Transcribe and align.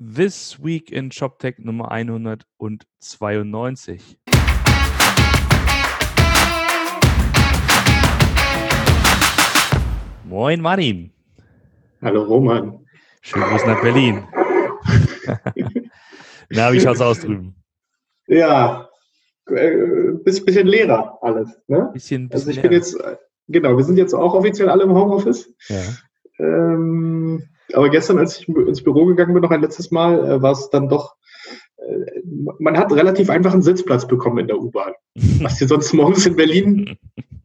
This 0.00 0.62
Week 0.62 0.92
in 0.92 1.10
ShopTech 1.10 1.58
Nummer 1.58 1.90
192. 1.90 4.16
Moin 10.24 10.60
Martin. 10.60 11.10
Hallo 12.00 12.22
Roman. 12.22 12.78
Schönen 13.22 13.46
Gruß 13.46 13.66
nach 13.66 13.82
Berlin. 13.82 14.22
Na, 16.50 16.72
wie 16.72 16.78
schaut's 16.78 17.00
aus 17.00 17.18
drüben? 17.18 17.56
Ja, 18.28 18.88
äh, 19.46 20.12
bisschen 20.22 20.68
leerer 20.68 21.18
alles. 21.22 21.60
Ne? 21.66 21.90
Bisschen, 21.92 22.28
bisschen 22.28 22.48
also 22.48 22.50
ich 22.52 22.62
bin 22.62 22.70
jetzt, 22.70 22.96
genau, 23.48 23.76
wir 23.76 23.82
sind 23.82 23.96
jetzt 23.96 24.14
auch 24.14 24.34
offiziell 24.34 24.68
alle 24.68 24.84
im 24.84 24.94
Homeoffice. 24.94 25.52
Ja. 25.66 25.82
Ähm, 26.38 27.42
aber 27.74 27.90
gestern, 27.90 28.18
als 28.18 28.40
ich 28.40 28.48
ins 28.48 28.82
Büro 28.82 29.04
gegangen 29.06 29.34
bin, 29.34 29.42
noch 29.42 29.50
ein 29.50 29.60
letztes 29.60 29.90
Mal, 29.90 30.30
äh, 30.30 30.42
war 30.42 30.52
es 30.52 30.70
dann 30.70 30.88
doch, 30.88 31.14
äh, 31.76 32.20
man 32.58 32.76
hat 32.76 32.92
relativ 32.92 33.30
einfach 33.30 33.52
einen 33.52 33.62
Sitzplatz 33.62 34.06
bekommen 34.06 34.38
in 34.38 34.46
der 34.46 34.58
U-Bahn. 34.58 34.92
Was 35.40 35.58
dir 35.58 35.68
sonst 35.68 35.92
morgens 35.92 36.26
in 36.26 36.36
Berlin 36.36 36.96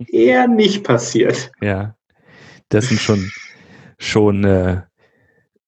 eher 0.08 0.48
nicht 0.48 0.84
passiert. 0.84 1.52
Ja, 1.62 1.96
das 2.70 2.88
sind 2.88 3.00
schon, 3.00 3.32
schon, 3.98 4.44
äh, 4.44 4.82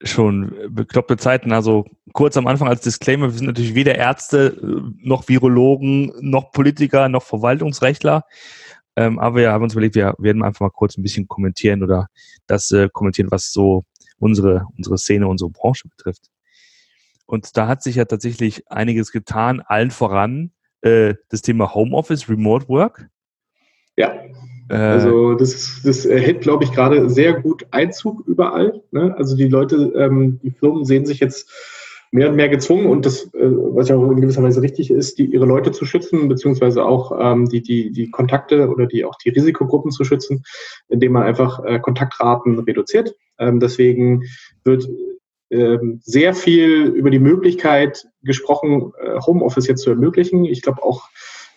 schon 0.02 0.54
bekloppte 0.70 1.18
Zeiten. 1.18 1.52
Also 1.52 1.86
kurz 2.14 2.38
am 2.38 2.48
Anfang 2.48 2.68
als 2.68 2.82
Disclaimer, 2.82 3.28
wir 3.28 3.38
sind 3.38 3.48
natürlich 3.48 3.76
weder 3.76 3.96
Ärzte, 3.96 4.58
äh, 4.62 4.82
noch 5.02 5.28
Virologen, 5.28 6.14
noch 6.22 6.52
Politiker, 6.52 7.10
noch 7.10 7.24
Verwaltungsrechtler. 7.24 8.24
Ähm, 8.96 9.20
aber 9.20 9.38
wir 9.38 9.52
haben 9.52 9.64
uns 9.64 9.74
überlegt, 9.74 9.96
wir 9.96 10.16
werden 10.18 10.44
einfach 10.44 10.62
mal 10.62 10.70
kurz 10.70 10.98
ein 10.98 11.04
bisschen 11.04 11.28
kommentieren 11.28 11.84
oder 11.84 12.08
das 12.48 12.72
äh, 12.72 12.88
kommentieren, 12.92 13.30
was 13.30 13.52
so 13.52 13.84
unsere, 14.20 14.66
unsere 14.78 14.98
Szene, 14.98 15.28
unsere 15.28 15.50
Branche 15.50 15.88
betrifft. 15.88 16.30
Und 17.26 17.58
da 17.58 17.68
hat 17.68 17.82
sich 17.82 17.96
ja 17.96 18.06
tatsächlich 18.06 18.70
einiges 18.72 19.12
getan, 19.12 19.62
allen 19.62 19.92
voran 19.92 20.52
äh, 20.82 21.16
das 21.30 21.42
Thema 21.42 21.74
Homeoffice, 21.74 22.30
Remote 22.30 22.70
Work. 22.70 23.10
Ja. 23.98 24.14
Äh, 24.70 24.76
also 24.76 25.34
das, 25.36 25.82
das 25.84 26.06
hält, 26.06 26.42
glaube 26.42 26.64
ich, 26.64 26.72
gerade 26.72 27.10
sehr 27.10 27.42
gut 27.42 27.66
Einzug 27.72 28.28
überall. 28.28 28.82
Ne? 28.92 29.16
Also 29.18 29.36
die 29.36 29.48
Leute, 29.48 29.94
ähm, 29.96 30.40
die 30.44 30.52
Firmen 30.52 30.86
sehen 30.86 31.06
sich 31.06 31.20
jetzt 31.20 31.52
mehr 32.16 32.30
und 32.30 32.38
mehr 32.38 32.48
gezwungen 32.48 32.88
und 32.88 33.06
das, 33.06 33.26
äh, 33.34 33.40
was 33.42 33.90
ja 33.90 33.98
auch 33.98 34.10
in 34.10 34.22
gewisser 34.22 34.42
Weise 34.42 34.62
richtig 34.62 34.90
ist, 34.90 35.18
die, 35.18 35.26
ihre 35.26 35.46
Leute 35.46 35.74
zu 35.74 35.86
schützen, 35.86 36.30
beziehungsweise 36.30 36.86
auch 36.86 37.12
ähm, 37.20 37.50
die, 37.50 37.62
die, 37.62 37.92
die 37.92 38.10
Kontakte 38.10 38.70
oder 38.70 38.88
die 38.88 39.04
auch 39.04 39.16
die 39.16 39.32
Risikogruppen 39.32 39.92
zu 39.92 40.06
schützen, 40.06 40.46
indem 40.88 41.12
man 41.12 41.24
einfach 41.24 41.64
äh, 41.66 41.78
Kontaktraten 41.80 42.58
reduziert. 42.60 43.16
Ähm, 43.38 43.60
deswegen 43.60 44.24
wird 44.64 44.88
ähm, 45.50 46.00
sehr 46.04 46.34
viel 46.34 46.86
über 46.86 47.10
die 47.10 47.20
Möglichkeit 47.20 48.08
gesprochen, 48.24 48.94
äh, 48.98 49.20
Homeoffice 49.20 49.68
jetzt 49.68 49.82
zu 49.82 49.90
ermöglichen. 49.90 50.46
Ich 50.46 50.62
glaube 50.62 50.84
auch 50.84 51.10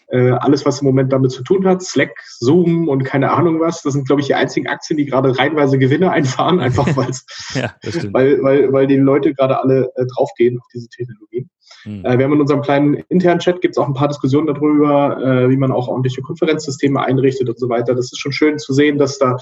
äh, 0.08 0.30
alles, 0.30 0.64
was 0.64 0.80
im 0.80 0.86
Moment 0.86 1.12
damit 1.12 1.32
zu 1.32 1.42
tun 1.42 1.66
hat, 1.66 1.82
Slack, 1.82 2.12
Zoom 2.38 2.88
und 2.88 3.04
keine 3.04 3.30
Ahnung 3.32 3.60
was, 3.60 3.82
das 3.82 3.92
sind, 3.92 4.06
glaube 4.06 4.20
ich, 4.20 4.28
die 4.28 4.34
einzigen 4.34 4.66
Aktien, 4.66 4.96
die 4.96 5.06
gerade 5.06 5.38
reihenweise 5.38 5.78
Gewinne 5.78 6.10
einfahren, 6.12 6.60
einfach 6.60 6.86
ja, 7.54 7.74
weil, 8.12 8.42
weil, 8.42 8.72
weil 8.72 8.86
die 8.86 8.96
Leute 8.96 9.34
gerade 9.34 9.60
alle 9.60 9.90
äh, 9.96 10.06
draufgehen 10.06 10.58
auf 10.58 10.66
diese 10.74 10.88
Technologien. 10.88 11.50
Mhm. 11.84 12.04
Äh, 12.04 12.18
wir 12.18 12.24
haben 12.24 12.32
in 12.32 12.40
unserem 12.40 12.62
kleinen 12.62 12.94
internen 13.08 13.40
Chat 13.40 13.60
gibt 13.60 13.74
es 13.74 13.78
auch 13.78 13.86
ein 13.86 13.94
paar 13.94 14.08
Diskussionen 14.08 14.46
darüber, 14.46 15.20
äh, 15.22 15.50
wie 15.50 15.56
man 15.56 15.72
auch 15.72 15.88
ordentliche 15.88 16.22
Konferenzsysteme 16.22 17.00
einrichtet 17.00 17.48
und 17.48 17.58
so 17.58 17.68
weiter. 17.68 17.94
Das 17.94 18.06
ist 18.06 18.18
schon 18.18 18.32
schön 18.32 18.58
zu 18.58 18.72
sehen, 18.72 18.98
dass 18.98 19.18
da 19.18 19.36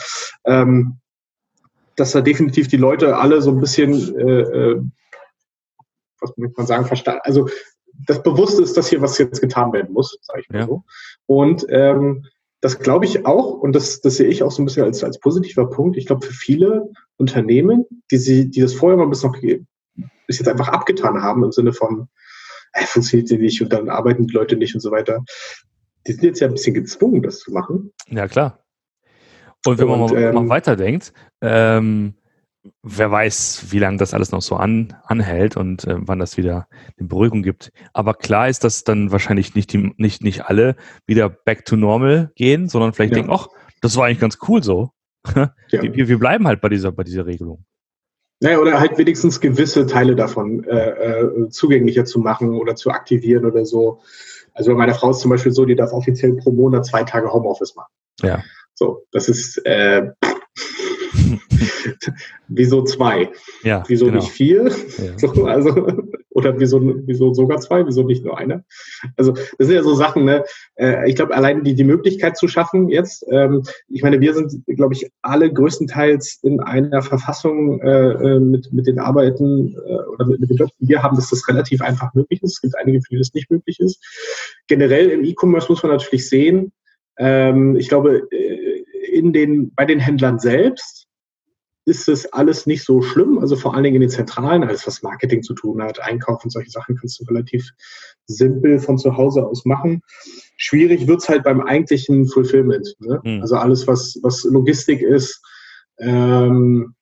ähm, 0.45 0.99
dass 1.97 2.13
da 2.13 2.21
definitiv 2.21 2.69
die 2.69 2.77
Leute 2.77 3.17
alle 3.17 3.43
so 3.43 3.51
ein 3.51 3.61
bisschen, 3.61 3.93
äh, 4.17 4.41
äh, 4.41 4.83
was 6.21 6.37
muss 6.37 6.53
man 6.57 6.67
sagen, 6.67 6.85
verstanden, 6.85 7.21
also 7.25 7.49
das 8.07 8.23
Bewusste 8.23 8.63
ist, 8.63 8.77
dass 8.77 8.89
hier 8.89 9.01
was 9.01 9.19
jetzt 9.19 9.41
getan 9.41 9.73
werden 9.73 9.93
muss, 9.93 10.19
sage 10.23 10.41
ich 10.41 10.49
mal 10.51 10.59
ja. 10.61 10.67
so. 10.67 10.85
Und 11.27 11.67
ähm, 11.71 12.25
das 12.61 12.79
glaube 12.79 13.05
ich 13.05 13.27
auch, 13.27 13.53
und 13.55 13.75
das, 13.75 14.01
das 14.01 14.17
sehe 14.17 14.29
ich 14.29 14.43
auch 14.43 14.51
so 14.51 14.63
ein 14.63 14.65
bisschen 14.65 14.85
als, 14.85 15.05
als 15.05 15.19
positiver 15.21 15.69
Punkt. 15.69 15.97
Ich 15.97 16.07
glaube, 16.07 16.27
für 16.27 16.33
viele 16.33 16.91
Unternehmen, 17.17 17.85
die, 18.11 18.17
sie, 18.17 18.51
die 18.51 18.61
das 18.61 18.75
vorher 18.75 18.97
mal 18.97 19.09
bis 19.09 19.23
noch 19.23 19.37
bis 19.41 20.39
jetzt 20.39 20.49
einfach 20.49 20.69
abgetan 20.69 21.23
haben, 21.23 21.45
im 21.45 21.53
Sinne 21.53 21.73
von, 21.73 22.09
äh, 22.73 22.85
funktioniert 22.85 23.31
die 23.31 23.39
nicht 23.39 23.63
und 23.63 23.73
dann 23.73 23.89
arbeiten 23.89 24.27
die 24.27 24.35
Leute 24.35 24.57
nicht 24.57 24.75
und 24.75 24.81
so 24.81 24.91
weiter, 24.91 25.25
die 26.07 26.13
sind 26.13 26.25
jetzt 26.25 26.41
ja 26.41 26.49
ein 26.49 26.55
bisschen 26.55 26.75
gezwungen, 26.75 27.23
das 27.23 27.41
zu 27.41 27.53
machen. 27.53 27.93
Ja, 28.09 28.27
klar. 28.29 28.65
Und 29.65 29.79
wenn 29.79 29.89
man 29.89 30.03
und, 30.03 30.13
mal, 30.13 30.23
ähm, 30.23 30.35
mal 30.35 30.49
weiterdenkt, 30.49 31.13
ähm, 31.41 32.15
wer 32.83 33.11
weiß, 33.11 33.67
wie 33.71 33.79
lange 33.79 33.99
das 33.99 34.15
alles 34.15 34.33
noch 34.33 34.43
so 34.43 34.57
an, 34.57 34.95
anhält 35.05 35.57
und 35.57 35.85
äh, 35.85 35.97
wann 35.99 36.19
das 36.19 36.37
wieder 36.37 36.69
eine 36.99 37.09
Beruhigung 37.09 37.43
gibt. 37.43 37.73
Aber 37.93 38.15
klar 38.15 38.49
ist, 38.49 38.65
dass 38.65 38.85
dann 38.85 39.13
wahrscheinlich 39.13 39.55
nicht, 39.55 39.73
die, 39.73 39.93
nicht, 39.97 40.23
nicht 40.23 40.47
alle 40.47 40.77
wieder 41.07 41.29
back 41.29 41.65
to 41.65 41.77
normal 41.77 42.33
gehen, 42.37 42.69
sondern 42.69 42.93
vielleicht 42.93 43.13
ja. 43.13 43.19
denken, 43.19 43.33
ach, 43.33 43.49
das 43.81 43.97
war 43.97 44.07
eigentlich 44.07 44.21
ganz 44.21 44.39
cool 44.49 44.63
so. 44.63 44.91
ja. 45.35 45.51
wir, 45.71 46.09
wir 46.09 46.19
bleiben 46.19 46.47
halt 46.47 46.61
bei 46.61 46.69
dieser, 46.69 46.93
bei 46.93 47.05
dieser 47.05 47.27
Regelung. 47.27 47.65
Naja, 48.41 48.59
oder 48.59 48.79
halt 48.79 48.99
wenigstens 48.99 49.41
gewisse 49.41 49.87
Teile 49.87 50.15
davon 50.15 50.65
äh, 50.65 50.91
äh, 50.91 51.49
zugänglicher 51.49 52.05
zu 52.05 52.21
machen 52.21 52.55
oder 52.55 52.77
zu 52.77 52.91
aktivieren 52.91 53.47
oder 53.47 53.65
so. 53.65 54.01
Also 54.53 54.73
bei 54.73 54.77
meiner 54.77 54.95
Frau 54.95 55.11
ist 55.11 55.21
zum 55.21 55.31
Beispiel 55.31 55.53
so, 55.53 55.65
die 55.65 55.75
darf 55.75 55.93
offiziell 55.93 56.35
pro 56.35 56.51
Monat 56.51 56.85
zwei 56.85 57.03
Tage 57.05 57.33
Homeoffice 57.33 57.75
machen. 57.77 57.93
Ja. 58.23 58.43
So, 58.75 59.07
das 59.11 59.29
ist 59.29 59.59
äh, 59.65 60.11
wieso 62.49 62.83
zwei? 62.85 63.31
Ja, 63.63 63.85
wieso 63.89 64.07
genau. 64.07 64.19
nicht 64.19 64.31
vier? 64.31 64.65
Ja. 64.65 65.17
So, 65.17 65.47
also, 65.47 65.75
oder 66.31 66.61
wieso, 66.61 66.81
wieso 67.07 67.33
sogar 67.33 67.59
zwei? 67.59 67.87
Wieso 67.87 68.03
nicht 68.03 68.25
nur 68.25 68.37
eine? 68.37 68.65
Also 69.17 69.33
das 69.33 69.67
sind 69.67 69.75
ja 69.75 69.83
so 69.83 69.95
Sachen, 69.95 70.25
ne? 70.25 70.45
Äh, 70.75 71.09
ich 71.09 71.17
glaube, 71.17 71.35
allein 71.35 71.65
die, 71.65 71.75
die 71.75 71.85
Möglichkeit 71.85 72.37
zu 72.37 72.47
schaffen 72.47 72.89
jetzt, 72.91 73.25
ähm, 73.31 73.63
ich 73.89 74.03
meine, 74.03 74.21
wir 74.21 74.35
sind, 74.35 74.53
glaube 74.67 74.93
ich, 74.93 75.11
alle 75.23 75.51
größtenteils 75.51 76.41
in 76.43 76.61
einer 76.61 77.01
Verfassung 77.01 77.81
äh, 77.81 78.13
äh, 78.13 78.39
mit, 78.39 78.71
mit 78.73 78.87
den 78.87 78.99
Arbeiten 78.99 79.75
äh, 79.75 80.15
oder 80.15 80.27
mit, 80.27 80.41
mit 80.41 80.51
den 80.51 80.59
Jobs, 80.59 80.73
die 80.79 80.89
wir 80.89 81.03
haben, 81.03 81.17
dass 81.17 81.31
das 81.31 81.49
relativ 81.49 81.81
einfach 81.81 82.13
möglich 82.13 82.43
ist. 82.43 82.57
Es 82.57 82.61
gibt 82.61 82.77
einige, 82.77 83.01
für 83.01 83.15
die 83.15 83.19
das 83.19 83.33
nicht 83.33 83.51
möglich 83.51 83.81
ist. 83.81 83.99
Generell 84.69 85.09
im 85.09 85.25
E-Commerce 85.25 85.69
muss 85.71 85.83
man 85.83 85.93
natürlich 85.93 86.29
sehen, 86.29 86.73
ähm, 87.19 87.77
ich 87.77 87.89
glaube, 87.89 88.29
äh, 88.31 88.85
in 89.11 89.33
den, 89.33 89.73
bei 89.75 89.87
den 89.87 90.01
Händlern 90.01 90.39
selbst 90.39 91.06
ist 91.87 92.09
es 92.09 92.33
alles 92.33 92.67
nicht 92.67 92.85
so 92.85 93.01
schlimm. 93.01 93.39
Also 93.39 93.55
vor 93.55 93.75
allen 93.75 93.85
Dingen 93.85 93.97
in 93.97 94.01
den 94.03 94.11
Zentralen, 94.11 94.65
alles 94.65 94.87
was 94.87 95.03
Marketing 95.03 95.43
zu 95.43 95.55
tun 95.55 95.81
hat, 95.83 96.01
Einkauf 96.01 96.43
und 96.45 96.51
solche 96.51 96.71
Sachen 96.71 96.97
kannst 96.97 97.21
du 97.21 97.25
relativ 97.25 97.71
simpel 98.27 98.81
von 98.81 98.99
zu 98.99 99.17
Hause 99.17 99.47
aus 99.47 99.65
machen. 99.65 100.03
Schwierig 100.57 101.07
wird's 101.07 101.29
halt 101.29 101.45
beim 101.45 101.61
eigentlichen 101.61 102.27
Fulfillment. 102.27 102.97
Ne? 102.99 103.21
Mhm. 103.25 103.41
Also 103.41 103.55
alles, 103.57 103.87
was, 103.87 104.19
was 104.23 104.43
Logistik 104.43 105.01
ist, 105.01 105.41
ähm, 105.99 106.95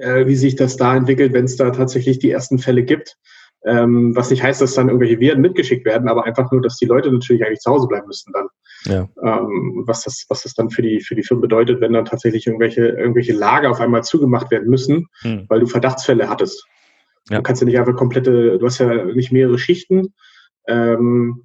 äh, 0.00 0.26
wie 0.26 0.36
sich 0.36 0.56
das 0.56 0.76
da 0.78 0.96
entwickelt, 0.96 1.34
wenn 1.34 1.44
es 1.44 1.56
da 1.56 1.70
tatsächlich 1.70 2.18
die 2.18 2.30
ersten 2.30 2.58
Fälle 2.58 2.84
gibt. 2.84 3.18
Ähm, 3.66 4.16
was 4.16 4.30
nicht 4.30 4.42
heißt, 4.42 4.62
dass 4.62 4.74
dann 4.74 4.88
irgendwelche 4.88 5.20
Viren 5.20 5.42
mitgeschickt 5.42 5.84
werden, 5.84 6.08
aber 6.08 6.24
einfach 6.24 6.50
nur, 6.52 6.62
dass 6.62 6.76
die 6.76 6.86
Leute 6.86 7.12
natürlich 7.12 7.44
eigentlich 7.44 7.60
zu 7.60 7.70
Hause 7.70 7.86
bleiben 7.86 8.06
müssen 8.06 8.32
dann. 8.32 8.48
Ja. 8.86 9.08
Ähm, 9.22 9.84
was, 9.86 10.02
das, 10.04 10.26
was 10.28 10.42
das 10.42 10.54
dann 10.54 10.70
für 10.70 10.82
die, 10.82 11.00
für 11.00 11.14
die 11.14 11.22
Firmen 11.22 11.42
bedeutet, 11.42 11.80
wenn 11.80 11.92
dann 11.92 12.04
tatsächlich 12.04 12.46
irgendwelche, 12.46 12.88
irgendwelche 12.88 13.32
Lager 13.32 13.70
auf 13.70 13.80
einmal 13.80 14.04
zugemacht 14.04 14.50
werden 14.50 14.68
müssen, 14.68 15.06
hm. 15.22 15.46
weil 15.48 15.60
du 15.60 15.66
Verdachtsfälle 15.66 16.28
hattest. 16.28 16.66
Ja. 17.30 17.38
Du 17.38 17.42
kannst 17.42 17.62
ja 17.62 17.66
nicht 17.66 17.78
einfach 17.78 17.96
komplette, 17.96 18.58
du 18.58 18.66
hast 18.66 18.78
ja 18.78 19.04
nicht 19.06 19.32
mehrere 19.32 19.58
Schichten. 19.58 20.14
Ähm, 20.66 21.44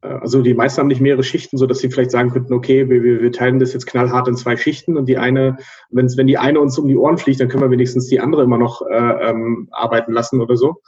äh, 0.00 0.08
also 0.08 0.42
die 0.42 0.54
meisten 0.54 0.80
haben 0.80 0.86
nicht 0.88 1.00
mehrere 1.00 1.24
Schichten, 1.24 1.58
so 1.58 1.66
dass 1.66 1.78
sie 1.78 1.90
vielleicht 1.90 2.10
sagen 2.10 2.30
könnten, 2.30 2.54
okay, 2.54 2.88
wir, 2.88 3.02
wir 3.02 3.32
teilen 3.32 3.58
das 3.58 3.74
jetzt 3.74 3.86
knallhart 3.86 4.28
in 4.28 4.36
zwei 4.36 4.56
Schichten 4.56 4.96
und 4.96 5.06
die 5.06 5.18
eine, 5.18 5.58
wenn, 5.90 6.06
wenn 6.16 6.26
die 6.26 6.38
eine 6.38 6.60
uns 6.60 6.78
um 6.78 6.88
die 6.88 6.96
Ohren 6.96 7.18
fliegt, 7.18 7.40
dann 7.40 7.48
können 7.48 7.62
wir 7.62 7.70
wenigstens 7.70 8.06
die 8.06 8.20
andere 8.20 8.44
immer 8.44 8.58
noch 8.58 8.82
äh, 8.82 9.30
ähm, 9.30 9.68
arbeiten 9.72 10.12
lassen 10.12 10.40
oder 10.40 10.56
so. 10.56 10.80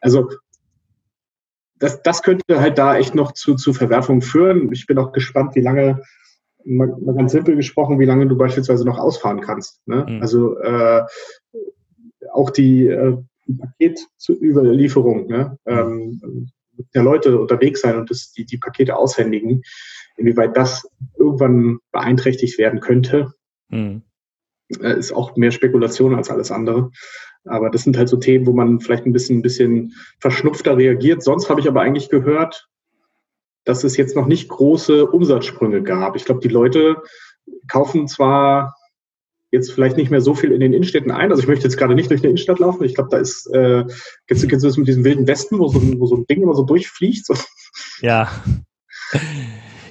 Also 0.00 0.30
das, 1.84 2.02
das 2.02 2.22
könnte 2.22 2.60
halt 2.60 2.78
da 2.78 2.96
echt 2.96 3.14
noch 3.14 3.32
zu, 3.32 3.56
zu 3.56 3.74
Verwerfungen 3.74 4.22
führen. 4.22 4.72
Ich 4.72 4.86
bin 4.86 4.96
auch 4.96 5.12
gespannt, 5.12 5.54
wie 5.54 5.60
lange, 5.60 6.00
mal, 6.64 6.88
mal 6.98 7.14
ganz 7.14 7.32
simpel 7.32 7.56
gesprochen, 7.56 8.00
wie 8.00 8.06
lange 8.06 8.26
du 8.26 8.38
beispielsweise 8.38 8.86
noch 8.86 8.98
ausfahren 8.98 9.42
kannst. 9.42 9.86
Ne? 9.86 10.06
Mhm. 10.08 10.22
Also 10.22 10.58
äh, 10.60 11.02
auch 12.32 12.48
die, 12.48 12.86
äh, 12.86 13.18
die 13.46 13.52
Paketüberlieferung 13.52 15.26
ne? 15.26 15.58
Mhm. 15.66 16.20
ähm, 16.22 16.50
der 16.94 17.02
Leute 17.02 17.38
unterwegs 17.38 17.82
sein 17.82 17.98
und 17.98 18.10
das, 18.10 18.32
die, 18.32 18.46
die 18.46 18.56
Pakete 18.56 18.96
aushändigen, 18.96 19.62
inwieweit 20.16 20.56
das 20.56 20.88
irgendwann 21.18 21.80
beeinträchtigt 21.92 22.58
werden 22.58 22.80
könnte, 22.80 23.34
mhm. 23.68 24.02
Äh, 24.80 24.98
ist 24.98 25.12
auch 25.12 25.36
mehr 25.36 25.50
Spekulation 25.50 26.14
als 26.14 26.30
alles 26.30 26.50
andere. 26.50 26.90
Aber 27.44 27.70
das 27.70 27.82
sind 27.82 27.96
halt 27.96 28.08
so 28.08 28.16
Themen, 28.16 28.46
wo 28.46 28.52
man 28.52 28.80
vielleicht 28.80 29.06
ein 29.06 29.12
bisschen, 29.12 29.38
ein 29.38 29.42
bisschen 29.42 29.92
verschnupfter 30.20 30.76
reagiert. 30.76 31.22
Sonst 31.22 31.50
habe 31.50 31.60
ich 31.60 31.68
aber 31.68 31.82
eigentlich 31.82 32.08
gehört, 32.08 32.68
dass 33.64 33.84
es 33.84 33.96
jetzt 33.96 34.16
noch 34.16 34.26
nicht 34.26 34.48
große 34.48 35.06
Umsatzsprünge 35.06 35.82
gab. 35.82 36.16
Ich 36.16 36.24
glaube, 36.24 36.40
die 36.40 36.48
Leute 36.48 36.96
kaufen 37.68 38.08
zwar 38.08 38.76
jetzt 39.50 39.72
vielleicht 39.72 39.96
nicht 39.96 40.10
mehr 40.10 40.20
so 40.20 40.34
viel 40.34 40.52
in 40.52 40.60
den 40.60 40.72
Innenstädten 40.72 41.12
ein. 41.12 41.30
Also 41.30 41.42
ich 41.42 41.48
möchte 41.48 41.64
jetzt 41.64 41.76
gerade 41.76 41.94
nicht 41.94 42.10
durch 42.10 42.20
eine 42.20 42.30
Innenstadt 42.30 42.58
laufen. 42.58 42.84
Ich 42.84 42.94
glaube, 42.94 43.10
da 43.10 43.18
ist, 43.18 43.46
äh, 43.54 43.84
kennst, 44.26 44.42
du, 44.42 44.48
kennst 44.48 44.64
du 44.64 44.68
das 44.68 44.76
mit 44.76 44.88
diesem 44.88 45.04
wilden 45.04 45.26
Westen, 45.26 45.58
wo 45.58 45.68
so, 45.68 45.78
ein, 45.78 46.00
wo 46.00 46.06
so 46.06 46.16
ein 46.16 46.26
Ding 46.26 46.42
immer 46.42 46.54
so 46.54 46.64
durchfliegt? 46.64 47.24
So. 47.24 47.34
Ja. 48.00 48.28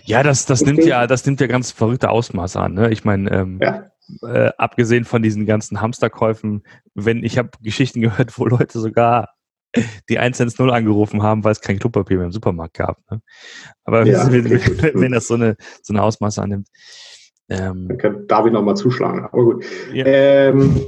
Ja, 0.06 0.22
das, 0.22 0.46
das 0.46 0.62
nimmt 0.62 0.84
ja, 0.84 1.08
das 1.08 1.26
nimmt 1.26 1.40
ja 1.40 1.48
ganz 1.48 1.72
verrückte 1.72 2.10
Ausmaße 2.10 2.60
an. 2.60 2.74
Ne? 2.74 2.92
Ich 2.92 3.06
meine, 3.06 3.32
ähm, 3.32 3.60
ja. 3.62 3.90
Äh, 4.22 4.52
abgesehen 4.58 5.06
von 5.06 5.22
diesen 5.22 5.46
ganzen 5.46 5.82
Hamsterkäufen, 5.82 6.64
wenn 6.94 7.24
ich 7.24 7.38
habe 7.38 7.50
Geschichten 7.62 8.02
gehört, 8.02 8.38
wo 8.38 8.46
Leute 8.46 8.80
sogar 8.80 9.30
die 10.10 10.20
110 10.20 10.70
angerufen 10.70 11.24
haben, 11.24 11.44
weil 11.44 11.52
es 11.52 11.62
kein 11.62 11.80
Klopapier 11.80 12.18
mehr 12.18 12.28
im 12.28 12.32
Supermarkt 12.32 12.76
gab. 12.76 13.00
Ne? 13.10 13.22
Aber 13.84 14.06
ja, 14.06 14.26
wenn, 14.32 14.50
wenn, 14.50 15.02
wenn, 15.02 15.12
das 15.12 15.28
so 15.28 15.36
eine, 15.36 15.56
so 15.82 15.94
eine 15.94 16.04
Ausmaße 16.04 16.42
annimmt. 16.42 16.68
Ähm, 17.50 17.88
Dann 17.88 17.98
kann 17.98 18.28
David 18.28 18.54
nochmal 18.54 18.76
zuschlagen. 18.76 19.26
Aber 19.26 19.44
gut. 19.44 19.66
Ja. 19.94 20.06
Ähm, 20.06 20.82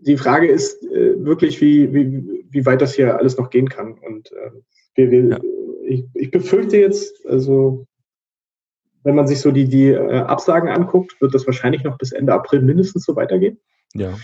die 0.00 0.16
Frage 0.16 0.48
ist 0.48 0.82
äh, 0.84 1.24
wirklich, 1.24 1.60
wie, 1.60 1.92
wie, 1.92 2.44
wie 2.50 2.66
weit 2.66 2.80
das 2.80 2.94
hier 2.94 3.16
alles 3.16 3.36
noch 3.38 3.50
gehen 3.50 3.68
kann. 3.68 3.98
Und 3.98 4.30
äh, 4.32 4.50
wir, 4.94 5.10
wir, 5.10 5.24
ja. 5.24 5.40
ich, 5.86 6.04
ich 6.14 6.30
befürchte 6.30 6.76
jetzt, 6.76 7.26
also 7.26 7.86
wenn 9.04 9.14
man 9.14 9.26
sich 9.26 9.40
so 9.40 9.52
die, 9.52 9.66
die 9.66 9.88
äh, 9.88 10.18
Absagen 10.20 10.68
anguckt, 10.68 11.20
wird 11.20 11.34
das 11.34 11.46
wahrscheinlich 11.46 11.84
noch 11.84 11.98
bis 11.98 12.12
Ende 12.12 12.32
April 12.32 12.62
mindestens 12.62 13.04
so 13.04 13.14
weitergehen. 13.16 13.58
Ja. 13.94 14.14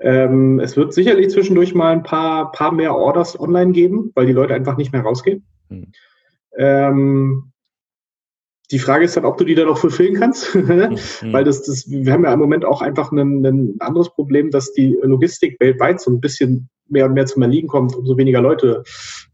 Ähm, 0.00 0.60
es 0.60 0.76
wird 0.76 0.94
sicherlich 0.94 1.30
zwischendurch 1.30 1.74
mal 1.74 1.92
ein 1.92 2.02
paar, 2.02 2.52
paar 2.52 2.72
mehr 2.72 2.96
Orders 2.96 3.38
online 3.38 3.72
geben, 3.72 4.12
weil 4.14 4.26
die 4.26 4.32
Leute 4.32 4.54
einfach 4.54 4.76
nicht 4.76 4.92
mehr 4.92 5.02
rausgehen. 5.02 5.44
Hm. 5.68 5.92
Ähm, 6.56 7.52
die 8.70 8.78
Frage 8.78 9.04
ist 9.04 9.16
dann, 9.16 9.24
ob 9.24 9.36
du 9.36 9.44
die 9.44 9.54
dann 9.54 9.68
auch 9.68 9.78
fulfillen 9.78 10.14
kannst, 10.14 10.54
mhm. 10.54 10.96
weil 11.32 11.44
das, 11.44 11.62
das, 11.62 11.90
wir 11.90 12.12
haben 12.12 12.24
ja 12.24 12.32
im 12.32 12.38
Moment 12.38 12.64
auch 12.64 12.82
einfach 12.82 13.10
ein, 13.10 13.44
ein 13.44 13.76
anderes 13.80 14.10
Problem, 14.10 14.50
dass 14.50 14.72
die 14.72 14.96
Logistik 15.02 15.58
weltweit 15.60 16.00
so 16.00 16.10
ein 16.10 16.20
bisschen 16.20 16.70
mehr 16.88 17.06
und 17.06 17.14
mehr 17.14 17.26
zum 17.26 17.42
Erliegen 17.42 17.68
kommt, 17.68 17.94
umso 17.96 18.16
weniger 18.16 18.40
Leute 18.40 18.84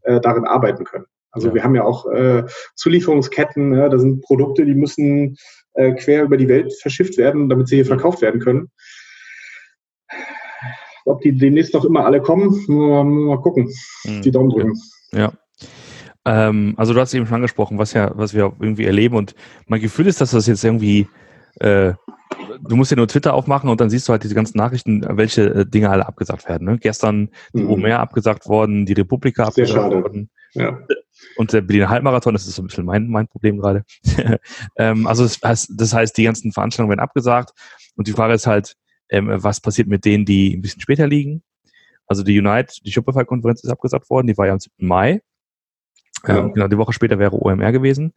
äh, 0.03 0.19
darin 0.19 0.45
arbeiten 0.45 0.85
können. 0.85 1.05
Also 1.31 1.49
ja. 1.49 1.55
wir 1.55 1.63
haben 1.63 1.75
ja 1.75 1.83
auch 1.83 2.05
äh, 2.11 2.43
Zulieferungsketten, 2.75 3.73
ja, 3.73 3.89
da 3.89 3.99
sind 3.99 4.21
Produkte, 4.21 4.65
die 4.65 4.73
müssen 4.73 5.37
äh, 5.73 5.93
quer 5.93 6.23
über 6.23 6.37
die 6.37 6.47
Welt 6.47 6.73
verschifft 6.81 7.17
werden, 7.17 7.49
damit 7.49 7.67
sie 7.67 7.75
hier 7.75 7.85
mhm. 7.85 7.89
verkauft 7.89 8.21
werden 8.21 8.39
können. 8.41 8.71
Ob 11.05 11.21
die 11.21 11.31
demnächst 11.31 11.73
noch 11.73 11.85
immer 11.85 12.05
alle 12.05 12.21
kommen, 12.21 12.63
mal, 12.67 13.03
mal 13.03 13.41
gucken. 13.41 13.71
Mhm. 14.03 14.21
Die 14.21 14.31
Daumen 14.31 14.49
drücken. 14.49 14.73
Ja. 15.11 15.33
Ähm, 16.25 16.73
also 16.77 16.93
du 16.93 16.99
hast 16.99 17.13
eben 17.13 17.25
schon 17.25 17.35
angesprochen, 17.35 17.77
was 17.77 17.93
ja, 17.93 18.11
was 18.15 18.33
wir 18.33 18.53
irgendwie 18.59 18.85
erleben 18.85 19.15
und 19.15 19.35
mein 19.67 19.79
Gefühl 19.79 20.07
ist, 20.07 20.19
dass 20.19 20.31
das 20.31 20.47
jetzt 20.47 20.63
irgendwie 20.63 21.07
äh, 21.59 21.93
du 22.61 22.75
musst 22.75 22.91
ja 22.91 22.97
nur 22.97 23.07
Twitter 23.07 23.33
aufmachen 23.33 23.69
und 23.69 23.81
dann 23.81 23.89
siehst 23.89 24.07
du 24.07 24.11
halt 24.11 24.23
diese 24.23 24.35
ganzen 24.35 24.57
Nachrichten, 24.57 25.05
welche 25.17 25.43
äh, 25.53 25.65
Dinge 25.65 25.89
alle 25.89 26.07
abgesagt 26.07 26.47
werden. 26.47 26.67
Ne? 26.67 26.77
Gestern 26.77 27.29
die 27.53 27.63
mhm. 27.63 27.71
OMR 27.71 27.99
abgesagt 27.99 28.47
worden, 28.47 28.85
die 28.85 28.93
Republika 28.93 29.45
abgesagt 29.45 29.93
worden. 29.93 30.29
Ja. 30.53 30.79
Und 31.35 31.53
der 31.53 31.61
Berliner 31.61 31.89
Halbmarathon, 31.89 32.33
das 32.33 32.47
ist 32.47 32.55
so 32.55 32.61
ein 32.61 32.67
bisschen 32.67 32.85
mein, 32.85 33.07
mein 33.09 33.27
Problem 33.27 33.57
gerade. 33.59 33.83
ähm, 34.77 35.07
also 35.07 35.23
das 35.23 35.39
heißt, 35.43 35.71
das 35.75 35.93
heißt, 35.93 36.17
die 36.17 36.23
ganzen 36.23 36.51
Veranstaltungen 36.51 36.91
werden 36.91 36.99
abgesagt 36.99 37.51
und 37.95 38.07
die 38.07 38.13
Frage 38.13 38.33
ist 38.33 38.47
halt, 38.47 38.75
ähm, 39.09 39.29
was 39.29 39.61
passiert 39.61 39.87
mit 39.87 40.05
denen, 40.05 40.25
die 40.25 40.55
ein 40.55 40.61
bisschen 40.61 40.81
später 40.81 41.07
liegen? 41.07 41.43
Also 42.07 42.23
die 42.23 42.39
Unite, 42.39 42.73
die 42.83 42.91
Shopify-Konferenz 42.91 43.63
ist 43.63 43.69
abgesagt 43.69 44.09
worden, 44.09 44.27
die 44.27 44.37
war 44.37 44.47
ja 44.47 44.53
am 44.53 44.59
7. 44.59 44.73
Mai. 44.87 45.21
Ja. 46.25 46.39
Ähm, 46.39 46.53
genau, 46.53 46.67
die 46.67 46.77
Woche 46.77 46.93
später 46.93 47.19
wäre 47.19 47.33
OMR 47.33 47.71
gewesen. 47.71 48.13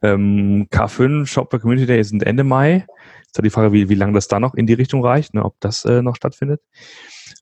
Ähm, 0.00 0.68
K5, 0.70 1.26
Shopify 1.26 1.60
Community 1.60 1.86
Day 1.86 2.02
sind 2.02 2.22
Ende 2.22 2.44
Mai. 2.44 2.86
Ist 3.26 3.36
halt 3.36 3.44
die 3.44 3.50
Frage, 3.50 3.72
wie, 3.72 3.88
wie 3.88 3.94
lange 3.94 4.14
das 4.14 4.28
da 4.28 4.40
noch 4.40 4.54
in 4.54 4.66
die 4.66 4.74
Richtung 4.74 5.04
reicht, 5.04 5.34
ne, 5.34 5.44
ob 5.44 5.56
das 5.60 5.84
äh, 5.84 6.02
noch 6.02 6.16
stattfindet. 6.16 6.60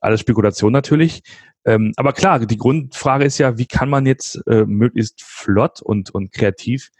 Alles 0.00 0.20
Spekulation 0.20 0.72
natürlich. 0.72 1.22
Ähm, 1.64 1.92
aber 1.96 2.12
klar, 2.12 2.44
die 2.46 2.56
Grundfrage 2.56 3.24
ist 3.24 3.38
ja, 3.38 3.58
wie 3.58 3.66
kann 3.66 3.90
man 3.90 4.06
jetzt 4.06 4.40
äh, 4.46 4.64
möglichst 4.64 5.22
flott 5.22 5.82
und, 5.82 6.10
und 6.10 6.32
kreativ 6.32 6.90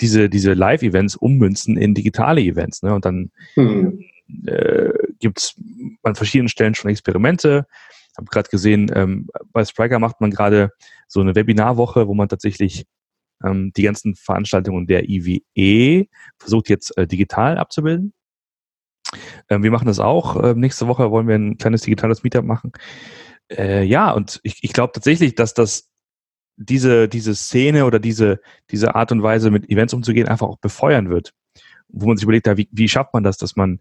diese, 0.00 0.28
diese 0.28 0.54
Live-Events 0.54 1.16
ummünzen 1.16 1.76
in 1.76 1.94
digitale 1.94 2.40
Events. 2.40 2.82
Ne? 2.82 2.94
Und 2.94 3.04
dann 3.04 3.30
hm. 3.54 4.02
äh, 4.46 4.90
gibt 5.18 5.38
es 5.38 5.54
an 6.02 6.14
verschiedenen 6.14 6.48
Stellen 6.48 6.74
schon 6.74 6.90
Experimente. 6.90 7.66
Ich 8.10 8.18
habe 8.18 8.26
gerade 8.26 8.48
gesehen, 8.50 8.90
ähm, 8.94 9.28
bei 9.52 9.64
Spriker 9.64 9.98
macht 9.98 10.20
man 10.20 10.30
gerade 10.30 10.70
so 11.06 11.20
eine 11.20 11.34
Webinarwoche, 11.34 12.08
wo 12.08 12.14
man 12.14 12.28
tatsächlich 12.28 12.86
ähm, 13.44 13.72
die 13.76 13.82
ganzen 13.82 14.14
Veranstaltungen 14.14 14.86
der 14.86 15.08
IWE 15.08 16.06
versucht 16.38 16.68
jetzt 16.68 16.96
äh, 16.96 17.06
digital 17.06 17.58
abzubilden. 17.58 18.12
Ähm, 19.48 19.62
wir 19.62 19.70
machen 19.70 19.86
das 19.86 20.00
auch. 20.00 20.42
Ähm, 20.42 20.60
nächste 20.60 20.88
Woche 20.88 21.10
wollen 21.10 21.28
wir 21.28 21.34
ein 21.34 21.58
kleines 21.58 21.82
digitales 21.82 22.22
Meetup 22.22 22.44
machen. 22.44 22.72
Äh, 23.50 23.84
ja, 23.84 24.10
und 24.12 24.40
ich, 24.42 24.58
ich 24.62 24.72
glaube 24.72 24.92
tatsächlich, 24.92 25.34
dass 25.34 25.54
das 25.54 25.88
diese, 26.56 27.08
diese 27.08 27.34
Szene 27.34 27.86
oder 27.86 27.98
diese, 27.98 28.40
diese 28.70 28.94
Art 28.94 29.12
und 29.12 29.22
Weise 29.22 29.50
mit 29.50 29.68
Events 29.70 29.94
umzugehen 29.94 30.28
einfach 30.28 30.46
auch 30.46 30.58
befeuern 30.58 31.10
wird. 31.10 31.32
Wo 31.88 32.06
man 32.06 32.16
sich 32.16 32.24
überlegt, 32.24 32.46
ja, 32.46 32.56
wie, 32.56 32.68
wie 32.72 32.88
schafft 32.88 33.14
man 33.14 33.24
das, 33.24 33.36
dass 33.36 33.56
man 33.56 33.80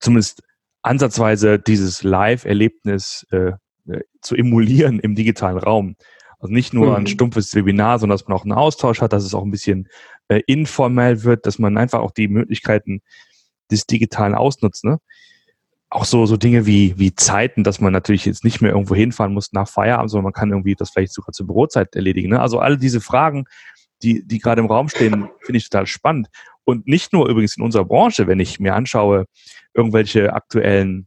zumindest 0.00 0.42
ansatzweise 0.82 1.58
dieses 1.58 2.02
Live-Erlebnis 2.02 3.26
äh, 3.30 3.52
äh 3.88 4.02
zu 4.20 4.34
emulieren 4.34 4.98
im 5.00 5.14
digitalen 5.14 5.58
Raum. 5.58 5.96
Also 6.38 6.52
nicht 6.52 6.74
nur 6.74 6.90
mhm. 6.90 6.94
ein 6.94 7.06
stumpfes 7.06 7.54
Webinar, 7.54 7.98
sondern 7.98 8.18
dass 8.18 8.28
man 8.28 8.36
auch 8.36 8.44
einen 8.44 8.52
Austausch 8.52 9.00
hat, 9.00 9.12
dass 9.12 9.24
es 9.24 9.34
auch 9.34 9.44
ein 9.44 9.50
bisschen 9.50 9.88
äh, 10.28 10.42
informell 10.46 11.24
wird, 11.24 11.46
dass 11.46 11.58
man 11.58 11.78
einfach 11.78 12.00
auch 12.00 12.10
die 12.10 12.28
Möglichkeiten 12.28 13.02
des 13.70 13.86
Digitalen 13.86 14.34
ausnutzt. 14.34 14.84
Ne? 14.84 14.98
Auch 15.88 16.04
so, 16.04 16.26
so 16.26 16.36
Dinge 16.36 16.66
wie, 16.66 16.98
wie 16.98 17.14
Zeiten, 17.14 17.64
dass 17.64 17.80
man 17.80 17.92
natürlich 17.92 18.24
jetzt 18.24 18.44
nicht 18.44 18.60
mehr 18.60 18.72
irgendwo 18.72 18.94
hinfahren 18.94 19.32
muss 19.32 19.52
nach 19.52 19.68
Feierabend, 19.68 20.10
sondern 20.10 20.24
man 20.24 20.32
kann 20.32 20.50
irgendwie 20.50 20.74
das 20.74 20.90
vielleicht 20.90 21.12
sogar 21.12 21.32
zur 21.32 21.46
Bürozeit 21.46 21.94
erledigen. 21.94 22.30
Ne? 22.30 22.40
Also 22.40 22.58
alle 22.58 22.78
diese 22.78 23.00
Fragen, 23.00 23.44
die, 24.02 24.26
die 24.26 24.38
gerade 24.38 24.60
im 24.60 24.66
Raum 24.66 24.88
stehen, 24.88 25.28
finde 25.42 25.58
ich 25.58 25.68
total 25.68 25.86
spannend. 25.86 26.28
Und 26.64 26.86
nicht 26.86 27.12
nur 27.12 27.28
übrigens 27.28 27.56
in 27.56 27.62
unserer 27.62 27.84
Branche, 27.84 28.26
wenn 28.26 28.40
ich 28.40 28.58
mir 28.58 28.74
anschaue, 28.74 29.26
irgendwelche 29.72 30.32
aktuellen 30.32 31.06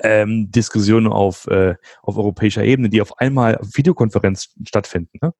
ähm, 0.00 0.50
Diskussionen 0.50 1.06
auf, 1.06 1.46
äh, 1.46 1.74
auf 2.02 2.16
europäischer 2.16 2.64
Ebene, 2.64 2.88
die 2.88 3.02
auf 3.02 3.18
einmal 3.18 3.56
auf 3.58 3.68
Videokonferenz 3.74 4.54
stattfinden. 4.66 5.18
Ne? 5.20 5.34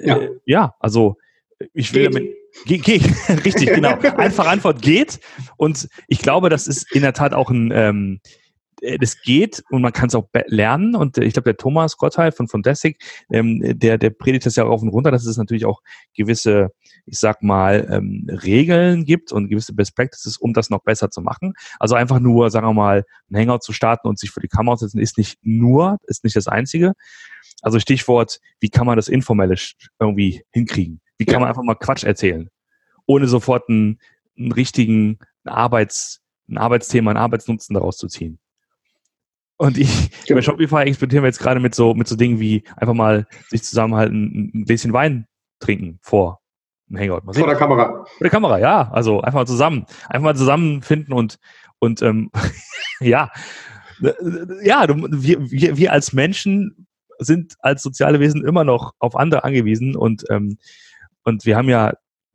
Ja. 0.00 0.18
Äh, 0.18 0.30
ja, 0.44 0.74
also 0.80 1.16
ich 1.74 1.92
will 1.92 2.04
damit. 2.04 2.36
Geht, 2.66 2.84
geht. 2.84 3.02
richtig, 3.44 3.68
genau. 3.74 3.98
Einfache 3.98 4.48
Antwort 4.48 4.82
geht. 4.82 5.20
Und 5.56 5.88
ich 6.06 6.20
glaube, 6.20 6.50
das 6.50 6.66
ist 6.66 6.90
in 6.94 7.02
der 7.02 7.12
Tat 7.12 7.34
auch 7.34 7.50
ein, 7.50 7.70
ähm, 7.72 8.20
äh, 8.80 8.98
das 8.98 9.20
geht 9.22 9.62
und 9.70 9.82
man 9.82 9.92
kann 9.92 10.08
es 10.08 10.14
auch 10.14 10.28
lernen. 10.46 10.94
Und 10.94 11.18
ich 11.18 11.32
glaube, 11.32 11.50
der 11.50 11.56
Thomas 11.56 11.96
Gottheil 11.96 12.32
von 12.32 12.62
Dessig, 12.62 12.98
ähm, 13.32 13.60
der, 13.78 13.98
der 13.98 14.10
predigt 14.10 14.46
das 14.46 14.56
ja 14.56 14.64
auch 14.64 14.70
auf 14.70 14.82
und 14.82 14.88
runter, 14.88 15.10
dass 15.10 15.26
es 15.26 15.36
natürlich 15.36 15.64
auch 15.64 15.80
gewisse, 16.16 16.70
ich 17.06 17.18
sag 17.18 17.42
mal, 17.42 17.88
ähm, 17.90 18.26
Regeln 18.30 19.04
gibt 19.04 19.32
und 19.32 19.48
gewisse 19.48 19.74
Best 19.74 19.96
Practices, 19.96 20.36
um 20.36 20.52
das 20.52 20.70
noch 20.70 20.82
besser 20.82 21.10
zu 21.10 21.20
machen. 21.20 21.54
Also 21.78 21.94
einfach 21.94 22.20
nur, 22.20 22.50
sagen 22.50 22.66
wir 22.66 22.74
mal, 22.74 23.04
ein 23.30 23.36
Hangout 23.36 23.60
zu 23.60 23.72
starten 23.72 24.08
und 24.08 24.18
sich 24.18 24.30
für 24.30 24.40
die 24.40 24.48
Kamera 24.48 24.76
zu 24.76 24.86
setzen, 24.86 25.00
ist 25.00 25.18
nicht 25.18 25.38
nur, 25.42 25.98
ist 26.04 26.24
nicht 26.24 26.36
das 26.36 26.48
Einzige. 26.48 26.92
Also 27.62 27.80
Stichwort, 27.80 28.38
wie 28.60 28.68
kann 28.68 28.86
man 28.86 28.96
das 28.96 29.08
Informelle 29.08 29.56
irgendwie 29.98 30.44
hinkriegen? 30.52 31.00
Wie 31.18 31.24
kann 31.24 31.40
man 31.40 31.48
einfach 31.48 31.62
mal 31.62 31.74
Quatsch 31.74 32.04
erzählen? 32.04 32.48
Ohne 33.06 33.26
sofort 33.26 33.68
einen, 33.68 33.98
einen 34.38 34.52
richtigen 34.52 35.18
Arbeits, 35.44 36.20
ein 36.48 36.58
Arbeitsthema, 36.58 37.10
einen 37.10 37.18
Arbeitsnutzen 37.18 37.74
daraus 37.74 37.96
zu 37.96 38.06
ziehen. 38.08 38.38
Und 39.56 39.76
ich, 39.76 40.10
genau. 40.26 40.38
bei 40.38 40.42
Shopify 40.42 40.82
experimentieren 40.82 41.24
wir 41.24 41.28
jetzt 41.28 41.40
gerade 41.40 41.58
mit 41.58 41.74
so, 41.74 41.92
mit 41.94 42.06
so 42.06 42.14
Dingen 42.14 42.38
wie 42.38 42.62
einfach 42.76 42.94
mal 42.94 43.26
sich 43.48 43.64
zusammenhalten, 43.64 44.52
ein 44.54 44.64
Gläschen 44.64 44.92
Wein 44.92 45.26
trinken 45.58 45.98
vor 46.00 46.40
einem 46.88 47.00
Hangout. 47.00 47.34
Vor 47.34 47.46
der 47.46 47.56
Kamera. 47.56 47.88
Vor 47.88 48.06
der 48.20 48.30
Kamera, 48.30 48.58
ja. 48.58 48.88
Also 48.92 49.20
einfach 49.20 49.40
mal 49.40 49.46
zusammen, 49.46 49.84
einfach 50.08 50.24
mal 50.24 50.36
zusammenfinden 50.36 51.12
und, 51.12 51.38
und 51.80 52.02
ähm, 52.02 52.30
ja, 53.00 53.30
ja, 54.62 54.86
wir, 54.88 55.50
wir, 55.50 55.76
wir 55.76 55.92
als 55.92 56.12
Menschen 56.12 56.86
sind 57.18 57.56
als 57.58 57.82
soziale 57.82 58.20
Wesen 58.20 58.44
immer 58.44 58.62
noch 58.62 58.92
auf 59.00 59.16
andere 59.16 59.42
angewiesen 59.42 59.96
und, 59.96 60.24
ähm, 60.30 60.56
und 61.28 61.44
wir 61.44 61.56
haben 61.56 61.68
ja 61.68 61.94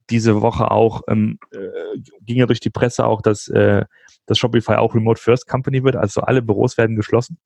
diese 0.10 0.42
Woche 0.42 0.72
auch, 0.72 1.02
ähm, 1.08 1.40
äh, 1.52 2.00
ging 2.22 2.38
ja 2.38 2.46
durch 2.46 2.60
die 2.60 2.70
Presse 2.70 3.06
auch, 3.06 3.22
dass 3.22 3.48
äh, 3.48 3.86
dass 4.26 4.38
Shopify 4.38 4.76
auch 4.76 4.96
Remote 4.96 5.22
First 5.22 5.48
Company 5.48 5.84
wird, 5.84 5.96
also 5.96 6.22
alle 6.22 6.42
Büros 6.42 6.78
werden 6.78 6.96
geschlossen. 6.96 7.38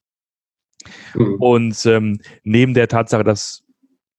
Mhm. 1.15 1.35
Und 1.35 1.85
ähm, 1.85 2.19
neben 2.43 2.73
der 2.73 2.87
Tatsache, 2.87 3.23
dass 3.23 3.63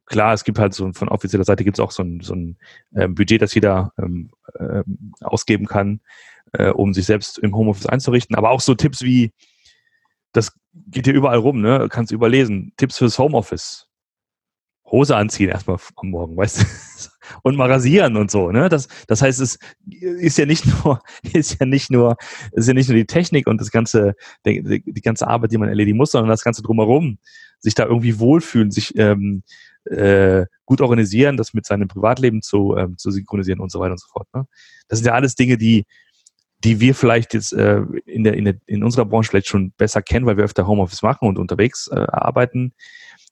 klar, 0.07 0.33
es 0.33 0.45
gibt 0.45 0.59
halt 0.59 0.75
so 0.75 0.91
von 0.93 1.09
offizieller 1.09 1.45
Seite 1.45 1.65
gibt 1.65 1.79
es 1.79 1.85
auch 1.85 1.91
so 1.91 2.03
ein, 2.03 2.21
so 2.21 2.35
ein 2.35 2.59
äh, 2.95 3.09
Budget, 3.09 3.43
das 3.43 3.55
jeder 3.55 3.93
ähm, 3.99 4.31
äh, 4.55 4.83
ausgeben 5.21 5.67
kann, 5.67 6.01
äh, 6.53 6.71
um 6.71 6.95
sich 6.95 7.07
selbst 7.07 7.39
im 7.39 7.55
Homeoffice 7.55 7.87
einzurichten. 7.87 8.37
Aber 8.37 8.51
auch 8.51 8.61
so 8.61 8.75
Tipps 8.75 9.03
wie, 9.03 9.33
das 10.33 10.53
geht 10.73 11.07
hier 11.07 11.15
überall 11.15 11.39
rum, 11.39 11.61
ne? 11.61 11.89
Kannst 11.91 12.13
überlesen. 12.13 12.73
Tipps 12.77 12.99
fürs 12.99 13.19
Homeoffice. 13.19 13.87
Hose 14.87 15.17
anziehen 15.17 15.51
erstmal 15.51 15.79
am 15.97 16.11
Morgen, 16.11 16.37
weißt 16.37 16.61
du? 16.61 16.65
und 17.43 17.57
mal 17.57 17.71
rasieren 17.71 18.17
und 18.17 18.31
so. 18.31 18.51
Ne? 18.51 18.69
Das, 18.69 18.89
das 19.07 19.23
heißt, 19.23 19.41
es 19.41 19.59
ist 19.87 20.39
ja 20.39 20.47
nicht 20.47 20.67
nur, 20.85 21.01
ist 21.33 21.59
ja 21.61 21.67
nicht 21.67 21.91
nur, 21.91 22.17
ist 22.53 22.69
ja 22.69 22.75
nicht 22.75 22.89
nur 22.89 22.97
die 22.97 23.07
Technik 23.07 23.47
und 23.47 23.61
das 23.61 23.71
ganze, 23.71 24.15
die, 24.47 24.83
die 24.85 25.01
ganze 25.01 25.27
Arbeit, 25.29 25.53
die 25.53 25.59
man 25.59 25.69
erledigen 25.69 25.97
muss, 25.97 26.13
sondern 26.13 26.31
das 26.31 26.43
ganze 26.45 26.63
drumherum, 26.63 27.19
sich 27.59 27.75
da 27.75 27.87
irgendwie 27.87 28.19
wohlfühlen, 28.19 28.71
sich 28.71 28.97
ähm, 28.97 29.43
äh, 29.85 30.47
gut 30.65 30.81
organisieren, 30.81 31.37
das 31.37 31.55
mit 31.55 31.67
seinem 31.67 31.89
Privatleben 31.89 32.43
zu, 32.43 32.77
ähm, 32.77 32.97
zu 32.99 33.11
synchronisieren 33.11 33.61
und 33.61 33.73
so 33.73 33.81
weiter 33.81 33.93
und 33.93 34.01
so 34.01 34.09
fort. 34.13 34.29
Ne? 34.35 34.45
Das 34.89 34.99
sind 34.99 35.07
ja 35.07 35.15
alles 35.15 35.35
Dinge, 35.35 35.57
die 35.57 35.85
die 36.65 36.81
wir 36.81 36.95
vielleicht 36.95 37.35
jetzt 37.35 37.53
äh, 37.53 37.83
in, 38.05 38.25
der, 38.25 38.35
in, 38.35 38.45
der, 38.45 38.57
in 38.67 38.83
unserer 38.83 39.05
Branche 39.05 39.31
vielleicht 39.31 39.47
schon 39.47 39.73
besser 39.77 40.03
kennen, 40.03 40.27
weil 40.27 40.37
wir 40.37 40.45
öfter 40.45 40.67
Homeoffice 40.67 41.03
machen 41.03 41.29
und 41.29 41.39
unterwegs 41.39 41.89
äh, 41.89 42.05
arbeiten. 42.09 42.75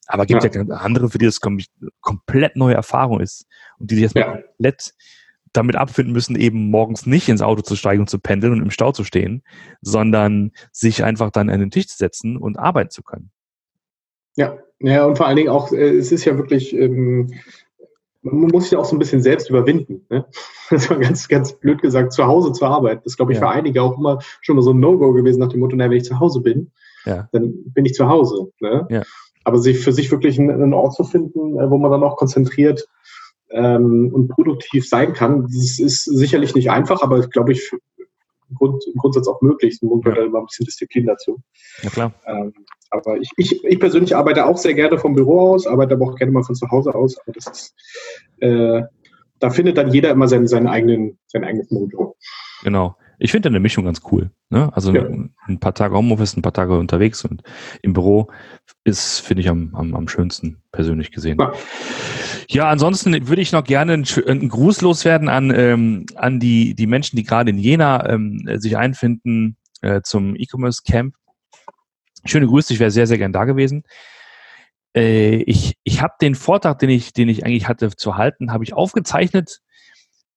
Aber 0.06 0.26
gibt 0.26 0.42
ja, 0.42 0.50
ja 0.50 0.74
andere, 0.76 1.10
für 1.10 1.18
die 1.18 1.26
das 1.26 1.40
kom 1.40 1.58
komplett 2.00 2.56
neue 2.56 2.74
Erfahrung 2.74 3.20
ist 3.20 3.46
und 3.78 3.90
die 3.90 3.96
sich 3.96 4.04
erstmal 4.04 4.24
ja. 4.24 4.42
komplett 4.42 4.94
damit 5.52 5.76
abfinden 5.76 6.12
müssen, 6.12 6.36
eben 6.36 6.70
morgens 6.70 7.06
nicht 7.06 7.28
ins 7.28 7.42
Auto 7.42 7.62
zu 7.62 7.76
steigen 7.76 8.00
und 8.00 8.10
zu 8.10 8.18
pendeln 8.18 8.52
und 8.52 8.62
im 8.62 8.70
Stau 8.70 8.92
zu 8.92 9.04
stehen, 9.04 9.42
sondern 9.80 10.52
sich 10.70 11.02
einfach 11.02 11.30
dann 11.30 11.48
an 11.48 11.60
den 11.60 11.70
Tisch 11.70 11.86
zu 11.86 11.96
setzen 11.96 12.36
und 12.36 12.58
arbeiten 12.58 12.90
zu 12.90 13.02
können. 13.02 13.30
Ja, 14.36 14.58
ja, 14.80 15.06
und 15.06 15.16
vor 15.16 15.26
allen 15.26 15.36
Dingen 15.36 15.48
auch, 15.48 15.72
äh, 15.72 15.96
es 15.96 16.12
ist 16.12 16.26
ja 16.26 16.36
wirklich, 16.36 16.74
ähm, 16.74 17.32
man 18.22 18.50
muss 18.50 18.64
sich 18.64 18.72
ja 18.72 18.78
auch 18.78 18.84
so 18.84 18.94
ein 18.94 18.98
bisschen 18.98 19.22
selbst 19.22 19.48
überwinden. 19.48 20.04
Ne? 20.10 20.26
Das 20.68 20.90
war 20.90 20.98
ganz, 20.98 21.28
ganz 21.28 21.52
blöd 21.54 21.80
gesagt, 21.80 22.12
zu 22.12 22.26
Hause 22.26 22.52
zu 22.52 22.66
arbeiten. 22.66 23.00
Das 23.04 23.12
ist, 23.12 23.16
glaube 23.16 23.32
ich, 23.32 23.38
ja. 23.38 23.46
für 23.46 23.54
einige 23.54 23.82
auch 23.82 23.96
immer 23.96 24.18
schon 24.42 24.56
mal 24.56 24.62
so 24.62 24.72
ein 24.72 24.80
No-Go 24.80 25.12
gewesen 25.12 25.40
nach 25.40 25.48
dem 25.48 25.60
Motto, 25.60 25.76
na, 25.76 25.88
wenn 25.88 25.96
ich 25.96 26.04
zu 26.04 26.20
Hause 26.20 26.40
bin, 26.40 26.72
ja. 27.04 27.28
dann 27.32 27.54
bin 27.72 27.84
ich 27.84 27.94
zu 27.94 28.08
Hause. 28.08 28.52
Ne? 28.60 28.86
Ja. 28.90 29.02
Aber 29.46 29.58
sich 29.58 29.78
für 29.78 29.92
sich 29.92 30.10
wirklich 30.10 30.40
einen, 30.40 30.74
Ort 30.74 30.94
zu 30.94 31.04
finden, 31.04 31.56
äh, 31.56 31.70
wo 31.70 31.78
man 31.78 31.92
dann 31.92 32.02
auch 32.02 32.16
konzentriert 32.16 32.84
ähm, 33.50 34.10
und 34.12 34.26
produktiv 34.28 34.88
sein 34.88 35.12
kann, 35.12 35.42
das 35.44 35.78
ist 35.78 36.04
sicherlich 36.04 36.56
nicht 36.56 36.68
einfach, 36.68 37.00
aber 37.00 37.20
glaube 37.28 37.52
ich, 37.52 37.70
im, 38.50 38.56
Grund, 38.56 38.84
im 38.92 38.98
Grundsatz 38.98 39.28
auch 39.28 39.40
möglich. 39.42 39.78
Man 39.82 40.00
gehört 40.00 40.18
ja. 40.18 40.24
immer 40.24 40.40
ein 40.40 40.46
bisschen 40.46 40.66
Disziplin 40.66 41.06
dazu. 41.06 41.40
Ja, 41.82 41.90
klar. 41.90 42.12
Ähm, 42.26 42.52
aber 42.90 43.18
ich, 43.18 43.30
ich, 43.36 43.64
ich 43.64 43.78
persönlich 43.78 44.16
arbeite 44.16 44.46
auch 44.46 44.56
sehr 44.56 44.74
gerne 44.74 44.98
vom 44.98 45.14
Büro 45.14 45.52
aus, 45.52 45.66
arbeite 45.68 45.94
aber 45.94 46.06
auch 46.06 46.16
gerne 46.16 46.32
mal 46.32 46.42
von 46.42 46.56
zu 46.56 46.68
Hause 46.68 46.92
aus. 46.92 47.16
Aber 47.18 47.32
das 47.32 47.46
ist, 47.46 47.74
äh, 48.40 48.82
da 49.38 49.50
findet 49.50 49.78
dann 49.78 49.92
jeder 49.92 50.10
immer 50.10 50.26
seinen, 50.26 50.48
seinen 50.48 50.66
eigenen, 50.66 51.18
sein 51.28 51.44
eigenes 51.44 51.70
Mojo. 51.70 52.16
Genau. 52.64 52.96
Ich 53.18 53.30
finde 53.30 53.48
eine 53.48 53.60
Mischung 53.60 53.84
ganz 53.84 54.00
cool. 54.10 54.30
Ne? 54.50 54.70
Also 54.74 54.92
ja. 54.92 55.04
ein 55.46 55.60
paar 55.60 55.74
Tage 55.74 55.94
Homeoffice, 55.94 56.36
ein 56.36 56.42
paar 56.42 56.52
Tage 56.52 56.78
unterwegs 56.78 57.24
und 57.24 57.42
im 57.82 57.92
Büro 57.92 58.30
ist, 58.84 59.20
finde 59.20 59.42
ich, 59.42 59.48
am, 59.48 59.74
am, 59.74 59.94
am 59.94 60.08
schönsten 60.08 60.62
persönlich 60.72 61.10
gesehen. 61.10 61.38
Ja. 61.40 61.52
ja, 62.48 62.70
ansonsten 62.70 63.28
würde 63.28 63.42
ich 63.42 63.52
noch 63.52 63.64
gerne 63.64 63.94
einen, 63.94 64.06
einen 64.26 64.48
Gruß 64.48 64.82
loswerden 64.82 65.28
an, 65.28 65.52
ähm, 65.54 66.06
an 66.14 66.40
die, 66.40 66.74
die 66.74 66.86
Menschen, 66.86 67.16
die 67.16 67.24
gerade 67.24 67.50
in 67.50 67.58
Jena 67.58 68.08
ähm, 68.08 68.48
sich 68.56 68.76
einfinden 68.76 69.56
äh, 69.82 70.02
zum 70.02 70.36
E-Commerce 70.36 70.82
Camp. 70.86 71.14
Schöne 72.24 72.46
Grüße, 72.46 72.72
ich 72.72 72.80
wäre 72.80 72.90
sehr, 72.90 73.06
sehr 73.06 73.18
gern 73.18 73.32
da 73.32 73.44
gewesen. 73.44 73.84
Äh, 74.96 75.36
ich 75.42 75.76
ich 75.84 76.02
habe 76.02 76.14
den 76.20 76.34
Vortrag, 76.34 76.78
den 76.78 76.90
ich, 76.90 77.12
den 77.12 77.28
ich 77.28 77.44
eigentlich 77.44 77.68
hatte 77.68 77.90
zu 77.90 78.16
halten, 78.16 78.52
habe 78.52 78.64
ich 78.64 78.74
aufgezeichnet. 78.74 79.60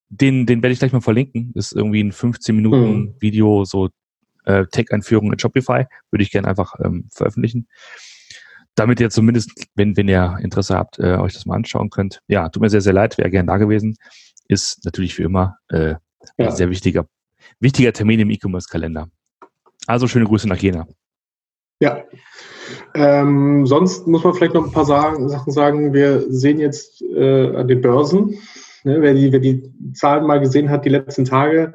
Den, 0.10 0.46
den 0.46 0.62
werde 0.64 0.74
ich 0.74 0.80
gleich 0.80 0.92
mal 0.92 1.02
verlinken. 1.02 1.52
Das 1.54 1.68
ist 1.68 1.76
irgendwie 1.76 2.04
ein 2.04 2.12
15 2.12 2.56
Minuten 2.56 3.00
mhm. 3.00 3.16
Video, 3.20 3.64
so 3.66 3.90
äh, 4.46 4.66
Tech-Einführung 4.66 5.32
in 5.32 5.40
Shopify. 5.40 5.86
Würde 6.12 6.24
ich 6.24 6.32
gerne 6.32 6.48
einfach 6.48 6.74
ähm, 6.84 7.08
veröffentlichen. 7.14 7.68
Damit 8.76 9.00
ihr 9.00 9.10
zumindest, 9.10 9.68
wenn, 9.76 9.96
wenn 9.98 10.08
ihr 10.08 10.38
Interesse 10.42 10.76
habt, 10.78 11.00
äh, 11.00 11.18
euch 11.18 11.34
das 11.34 11.46
mal 11.46 11.56
anschauen 11.56 11.90
könnt. 11.90 12.22
Ja, 12.28 12.50
tut 12.50 12.62
mir 12.62 12.70
sehr, 12.70 12.82
sehr 12.82 12.94
leid, 12.94 13.18
wäre 13.18 13.30
gern 13.30 13.48
da 13.48 13.58
gewesen. 13.58 13.96
Ist 14.48 14.84
natürlich 14.86 15.18
wie 15.18 15.24
immer 15.24 15.58
äh, 15.70 15.90
ja. 15.90 16.00
ein 16.38 16.56
sehr 16.56 16.70
wichtiger, 16.70 17.08
wichtiger 17.60 17.94
Termin 17.94 18.20
im 18.20 18.30
E-Commerce-Kalender. 18.30 19.10
Also 19.86 20.08
schöne 20.08 20.26
Grüße 20.26 20.48
nach 20.48 20.58
Jena. 20.58 20.88
Ja. 21.80 22.04
Ähm, 22.94 23.66
sonst 23.66 24.08
muss 24.08 24.24
man 24.24 24.34
vielleicht 24.34 24.54
noch 24.54 24.66
ein 24.66 24.72
paar 24.72 24.86
sagen, 24.86 25.30
Sachen 25.30 25.52
sagen. 25.52 25.94
Wir 25.94 26.26
sehen 26.32 26.60
jetzt 26.60 27.02
äh, 27.02 27.56
an 27.56 27.68
den 27.68 27.82
Börsen, 27.82 28.38
ne, 28.84 29.02
wer, 29.02 29.14
die, 29.14 29.32
wer 29.32 29.40
die 29.40 29.72
Zahlen 29.94 30.26
mal 30.26 30.40
gesehen 30.40 30.70
hat, 30.70 30.86
die 30.86 30.90
letzten 30.90 31.26
Tage, 31.26 31.74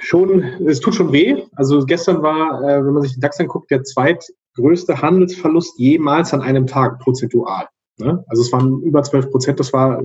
schon, 0.00 0.42
es 0.66 0.80
tut 0.80 0.94
schon 0.94 1.12
weh. 1.12 1.42
Also 1.56 1.84
gestern 1.84 2.22
war, 2.22 2.62
äh, 2.62 2.84
wenn 2.84 2.92
man 2.92 3.02
sich 3.02 3.14
den 3.14 3.20
DAX 3.20 3.40
anguckt, 3.40 3.70
der 3.70 3.82
zweitgrößte 3.82 5.00
Handelsverlust 5.00 5.78
jemals 5.78 6.32
an 6.32 6.42
einem 6.42 6.66
Tag 6.66 6.98
prozentual. 7.00 7.66
Ne? 7.98 8.24
Also 8.28 8.42
es 8.42 8.52
waren 8.52 8.82
über 8.82 9.02
12 9.02 9.30
Prozent. 9.30 9.60
Das 9.60 9.72
war, 9.72 10.02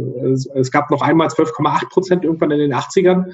es 0.56 0.72
gab 0.72 0.92
noch 0.92 1.02
einmal 1.02 1.28
12,8 1.28 1.90
Prozent 1.90 2.24
irgendwann 2.24 2.52
in 2.52 2.60
den 2.60 2.74
80ern. 2.74 3.32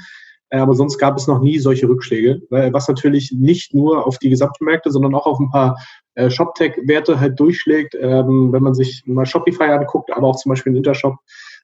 Äh, 0.49 0.59
aber 0.59 0.75
sonst 0.75 0.97
gab 0.97 1.17
es 1.17 1.27
noch 1.27 1.41
nie 1.41 1.59
solche 1.59 1.87
Rückschläge, 1.87 2.41
was 2.49 2.87
natürlich 2.87 3.31
nicht 3.31 3.73
nur 3.73 4.05
auf 4.05 4.19
die 4.19 4.29
gesamten 4.29 4.65
Märkte, 4.65 4.91
sondern 4.91 5.15
auch 5.15 5.25
auf 5.25 5.39
ein 5.39 5.49
paar 5.49 5.77
äh, 6.15 6.29
ShopTech-Werte 6.29 7.19
halt 7.19 7.39
durchschlägt. 7.39 7.95
Ähm, 7.99 8.51
wenn 8.51 8.63
man 8.63 8.73
sich 8.73 9.03
mal 9.05 9.25
Shopify 9.25 9.65
anguckt, 9.65 10.11
aber 10.13 10.27
auch 10.27 10.37
zum 10.37 10.51
Beispiel 10.51 10.71
in 10.71 10.77
Intershop, 10.77 11.15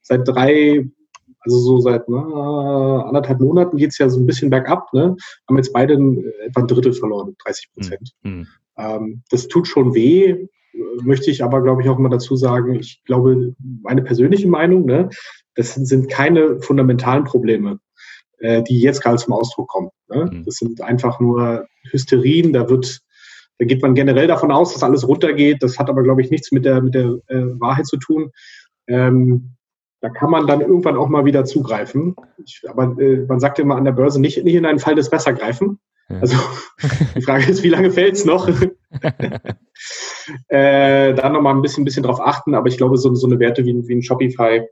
seit 0.02 0.28
drei, 0.28 0.88
also 1.42 1.58
so 1.58 1.80
seit 1.80 2.08
ne, 2.10 2.18
anderthalb 3.06 3.40
Monaten 3.40 3.78
geht 3.78 3.92
es 3.92 3.98
ja 3.98 4.10
so 4.10 4.20
ein 4.20 4.26
bisschen 4.26 4.50
bergab, 4.50 4.92
ne? 4.94 5.16
haben 5.48 5.58
jetzt 5.58 5.74
beide 5.74 5.94
etwa 5.94 6.62
ein 6.62 6.68
Drittel 6.68 6.94
verloren, 6.94 7.36
30 7.44 7.74
Prozent. 7.74 8.12
Mhm. 8.24 8.48
Ähm, 8.78 9.24
das 9.30 9.48
tut 9.48 9.68
schon 9.68 9.94
weh, 9.94 10.48
möchte 11.04 11.30
ich 11.32 11.44
aber, 11.44 11.62
glaube 11.62 11.82
ich, 11.82 11.90
auch 11.90 12.00
immer 12.00 12.10
dazu 12.10 12.36
sagen, 12.36 12.76
ich 12.76 13.04
glaube, 13.06 13.54
meine 13.82 14.02
persönliche 14.02 14.48
Meinung, 14.48 14.86
ne, 14.86 15.10
das 15.56 15.76
sind 15.76 16.10
keine 16.10 16.62
fundamentalen 16.62 17.26
Probleme 17.26 17.80
äh, 18.42 18.64
die 18.64 18.82
jetzt 18.82 19.02
gerade 19.02 19.18
zum 19.18 19.34
Ausdruck 19.34 19.70
kommen. 19.70 19.90
Ne? 20.10 20.30
Mhm. 20.32 20.46
Das 20.46 20.56
sind 20.56 20.82
einfach 20.82 21.20
nur 21.20 21.68
Hysterien, 21.90 22.54
da 22.54 22.70
wird, 22.70 23.00
da 23.60 23.66
geht 23.66 23.82
man 23.82 23.96
generell 23.96 24.28
davon 24.28 24.52
aus, 24.52 24.74
dass 24.74 24.84
alles 24.84 25.08
runtergeht. 25.08 25.62
Das 25.62 25.80
hat 25.80 25.90
aber, 25.90 26.04
glaube 26.04 26.22
ich, 26.22 26.32
nichts 26.32 26.52
mit 26.52 26.66
der, 26.66 26.82
mit 26.82 26.96
der 26.96 27.20
äh, 27.28 27.60
Wahrheit 27.60 27.86
zu 27.86 27.98
tun. 27.98 28.32
Ähm, 28.88 29.56
da 30.02 30.10
kann 30.10 30.32
man 30.32 30.48
dann 30.48 30.62
irgendwann 30.62 30.98
auch 30.98 31.10
mal 31.10 31.26
wieder 31.26 31.46
zugreifen. 31.46 32.16
Ich, 32.44 32.64
aber 32.68 33.00
äh, 33.00 33.26
man 33.28 33.40
sagt 33.40 33.60
immer 33.60 33.76
an 33.76 33.86
der 33.86 33.92
Börse 33.92 34.20
nicht, 34.20 34.44
nicht 34.44 34.56
in 34.56 34.66
einen 34.66 34.80
Fall 34.80 34.96
des 34.96 35.12
Besser 35.12 35.34
greifen. 35.34 35.80
Ja. 36.10 36.20
Also 36.20 36.38
die 37.16 37.22
Frage 37.22 37.50
ist, 37.50 37.62
wie 37.62 37.70
lange 37.70 37.92
fällt 37.92 38.16
es 38.16 38.26
noch? 38.26 38.50
äh, 40.48 41.14
da 41.14 41.30
nochmal 41.30 41.54
ein 41.54 41.62
bisschen, 41.62 41.86
bisschen 41.86 42.02
drauf 42.04 42.20
achten, 42.20 42.56
aber 42.56 42.68
ich 42.68 42.78
glaube, 42.78 42.98
so, 42.98 43.14
so 43.14 43.28
eine 43.28 43.38
Werte 43.40 43.64
wie, 43.64 43.88
wie 43.88 43.96
ein 43.96 44.02
Shopify, 44.02 44.68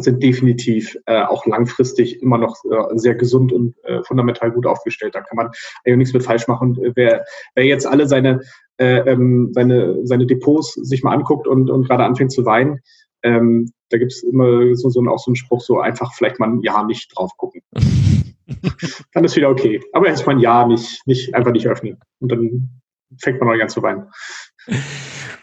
sind 0.00 0.22
definitiv 0.22 0.96
äh, 1.06 1.22
auch 1.22 1.46
langfristig 1.46 2.22
immer 2.22 2.38
noch 2.38 2.56
äh, 2.64 2.98
sehr 2.98 3.14
gesund 3.14 3.52
und 3.52 3.74
äh, 3.84 4.02
fundamental 4.04 4.50
gut 4.50 4.66
aufgestellt. 4.66 5.14
Da 5.14 5.20
kann 5.20 5.36
man 5.36 5.50
äh, 5.84 5.96
nichts 5.96 6.12
mit 6.12 6.22
falsch 6.22 6.48
machen. 6.48 6.78
Wer, 6.94 7.24
wer 7.54 7.64
jetzt 7.64 7.86
alle 7.86 8.06
seine, 8.06 8.40
äh, 8.78 8.98
ähm, 9.10 9.50
seine, 9.52 10.06
seine 10.06 10.26
Depots 10.26 10.74
sich 10.74 11.02
mal 11.02 11.14
anguckt 11.14 11.46
und, 11.46 11.70
und 11.70 11.86
gerade 11.86 12.04
anfängt 12.04 12.32
zu 12.32 12.44
weinen, 12.44 12.80
ähm, 13.22 13.72
da 13.90 13.98
gibt 13.98 14.12
es 14.12 14.22
immer 14.22 14.74
so, 14.74 14.88
so, 14.88 15.00
auch 15.08 15.18
so 15.18 15.30
einen 15.30 15.36
Spruch, 15.36 15.60
so 15.60 15.80
einfach 15.80 16.14
vielleicht 16.14 16.38
mal 16.38 16.48
ein 16.48 16.60
Jahr 16.60 16.86
nicht 16.86 17.10
drauf 17.14 17.36
gucken. 17.36 17.62
dann 19.12 19.24
ist 19.24 19.36
wieder 19.36 19.50
okay. 19.50 19.80
Aber 19.92 20.06
erst 20.06 20.26
mal 20.26 20.34
ein 20.34 20.40
Jahr 20.40 20.66
nicht, 20.66 21.06
nicht, 21.06 21.34
einfach 21.34 21.52
nicht 21.52 21.66
öffnen. 21.66 21.98
Und 22.20 22.32
dann 22.32 22.70
fängt 23.18 23.38
man 23.40 23.48
mal 23.48 23.58
ganz 23.58 23.74
zu 23.74 23.82
weinen. 23.82 24.10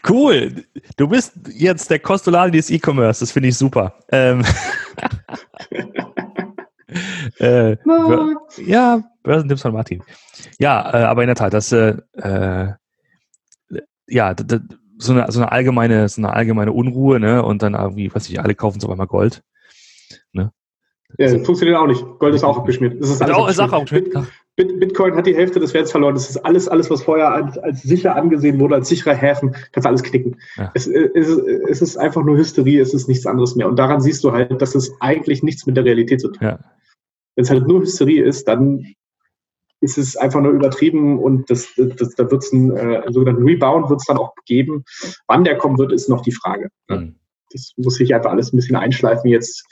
Cool. 0.08 0.64
Du 0.96 1.08
bist 1.08 1.34
jetzt 1.48 1.90
der 1.90 1.98
Kostolani 1.98 2.52
des 2.52 2.70
E-Commerce. 2.70 3.20
Das 3.20 3.32
finde 3.32 3.48
ich 3.48 3.56
super. 3.56 3.94
Ähm, 4.10 4.44
äh, 7.38 7.76
ja, 8.64 9.02
Börsentipps 9.22 9.62
von 9.62 9.72
Martin. 9.72 10.02
Ja, 10.58 10.94
äh, 10.94 11.04
aber 11.04 11.22
in 11.22 11.28
der 11.28 11.36
Tat, 11.36 11.52
das 11.52 11.72
äh, 11.72 11.96
äh 12.14 12.72
ja, 14.10 14.34
so 14.98 15.12
eine, 15.12 15.30
so 15.30 15.40
eine 15.40 15.52
allgemeine, 15.52 16.08
so 16.08 16.20
eine 16.20 16.32
allgemeine 16.32 16.72
Unruhe, 16.72 17.20
ne? 17.20 17.44
Und 17.44 17.62
dann 17.62 17.74
irgendwie, 17.74 18.12
was 18.14 18.28
ich, 18.28 18.40
alle 18.40 18.54
kaufen 18.54 18.80
so 18.80 18.90
einmal 18.90 19.06
Gold. 19.06 19.42
Ne? 20.32 20.50
Ja, 21.18 21.32
das 21.32 21.46
funktioniert 21.46 21.78
auch 21.78 21.86
nicht. 21.86 22.02
Gold 22.18 22.34
ist 22.34 22.44
auch 22.44 22.58
abgeschmiert. 22.58 23.00
Das 23.00 23.10
ist, 23.10 23.22
alles 23.22 23.36
auch, 23.36 23.48
ist 23.48 23.60
auch 23.60 23.72
abgeschmiert. 23.72 24.26
Bitcoin 24.58 25.14
hat 25.14 25.26
die 25.26 25.36
Hälfte 25.36 25.60
des 25.60 25.72
Werts 25.72 25.92
verloren. 25.92 26.14
Das 26.14 26.28
ist 26.28 26.38
alles, 26.38 26.66
alles 26.66 26.90
was 26.90 27.04
vorher 27.04 27.32
als, 27.32 27.56
als 27.58 27.82
sicher 27.82 28.16
angesehen 28.16 28.58
wurde, 28.58 28.74
als 28.74 28.88
sicherer 28.88 29.14
Häfen, 29.14 29.52
kannst 29.72 29.84
du 29.84 29.88
alles 29.88 30.02
knicken. 30.02 30.36
Ja. 30.56 30.72
Es, 30.74 30.88
es, 30.88 31.28
es, 31.28 31.80
ist 31.80 31.96
einfach 31.96 32.24
nur 32.24 32.36
Hysterie, 32.36 32.80
es 32.80 32.92
ist 32.92 33.08
nichts 33.08 33.24
anderes 33.24 33.54
mehr. 33.54 33.68
Und 33.68 33.78
daran 33.78 34.00
siehst 34.00 34.24
du 34.24 34.32
halt, 34.32 34.60
dass 34.60 34.74
es 34.74 34.92
eigentlich 35.00 35.44
nichts 35.44 35.64
mit 35.66 35.76
der 35.76 35.84
Realität 35.84 36.20
zu 36.20 36.28
tun 36.28 36.46
hat. 36.46 36.60
Ja. 36.60 36.70
Wenn 37.36 37.44
es 37.44 37.50
halt 37.50 37.68
nur 37.68 37.82
Hysterie 37.82 38.24
ist, 38.24 38.48
dann 38.48 38.84
ist 39.80 39.96
es 39.96 40.16
einfach 40.16 40.40
nur 40.40 40.52
übertrieben 40.52 41.20
und 41.20 41.48
das, 41.50 41.68
das, 41.76 42.14
da 42.16 42.28
wird 42.28 42.42
es 42.42 42.52
einen, 42.52 42.76
äh, 42.76 42.98
einen 42.98 43.12
sogenannten 43.12 43.44
Rebound 43.44 43.88
wird 43.88 44.00
es 44.00 44.06
dann 44.06 44.18
auch 44.18 44.34
geben. 44.44 44.84
Wann 45.28 45.44
der 45.44 45.56
kommen 45.56 45.78
wird, 45.78 45.92
ist 45.92 46.08
noch 46.08 46.22
die 46.22 46.32
Frage. 46.32 46.68
Mhm. 46.88 47.14
Das 47.52 47.72
muss 47.76 47.94
sich 47.94 48.14
einfach 48.14 48.32
alles 48.32 48.52
ein 48.52 48.56
bisschen 48.56 48.76
einschleifen 48.76 49.30
jetzt 49.30 49.64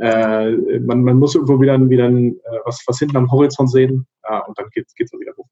äh, 0.00 0.78
man, 0.80 1.02
man 1.02 1.18
muss 1.18 1.34
irgendwo 1.34 1.60
wieder, 1.60 1.78
wieder 1.88 2.08
äh, 2.08 2.34
was, 2.64 2.82
was 2.86 2.98
hinten 2.98 3.16
am 3.16 3.30
Horizont 3.30 3.70
sehen 3.70 4.06
äh, 4.24 4.40
und 4.46 4.58
dann 4.58 4.66
geht 4.72 4.86
es 4.86 5.12
wieder 5.12 5.32
hoch. 5.36 5.48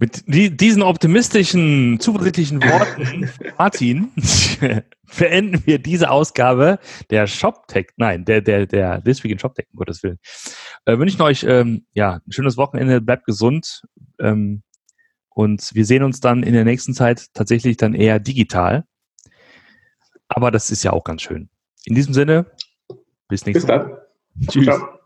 Mit 0.00 0.22
die, 0.28 0.56
diesen 0.56 0.82
optimistischen, 0.82 1.98
zuversichtlichen 1.98 2.62
Worten, 2.62 3.30
Martin, 3.58 4.12
beenden 5.18 5.66
wir 5.66 5.80
diese 5.80 6.10
Ausgabe 6.10 6.78
der 7.10 7.26
ShopTech, 7.26 7.88
nein, 7.96 8.24
der, 8.24 8.40
der, 8.40 8.66
der 8.66 9.02
This 9.02 9.24
Week 9.24 9.32
in 9.32 9.40
ShopTech, 9.40 9.66
um 9.72 9.78
Gottes 9.78 10.02
Willen. 10.04 10.18
Äh, 10.84 10.98
wünschen 10.98 11.20
euch 11.22 11.42
ähm, 11.42 11.84
ja, 11.94 12.20
ein 12.24 12.32
schönes 12.32 12.56
Wochenende, 12.56 13.00
bleibt 13.00 13.24
gesund 13.24 13.82
ähm, 14.20 14.62
und 15.30 15.74
wir 15.74 15.84
sehen 15.84 16.04
uns 16.04 16.20
dann 16.20 16.44
in 16.44 16.52
der 16.52 16.64
nächsten 16.64 16.94
Zeit 16.94 17.26
tatsächlich 17.34 17.76
dann 17.76 17.94
eher 17.94 18.20
digital. 18.20 18.84
Aber 20.28 20.52
das 20.52 20.70
ist 20.70 20.84
ja 20.84 20.92
auch 20.92 21.02
ganz 21.02 21.22
schön. 21.22 21.48
In 21.86 21.94
diesem 21.94 22.14
Sinne, 22.14 22.46
bis 23.28 23.44
nächstes 23.46 23.66
Mal. 23.66 24.06
Tschüss. 24.48 24.64
Ciao. 24.64 24.97